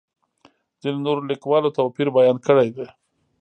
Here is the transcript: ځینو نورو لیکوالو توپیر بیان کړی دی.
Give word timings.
ځینو 0.81 0.99
نورو 1.05 1.21
لیکوالو 1.31 1.75
توپیر 1.77 2.07
بیان 2.17 2.37
کړی 2.47 2.69
دی. 2.75 2.87